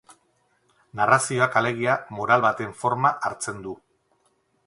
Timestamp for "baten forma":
2.47-3.13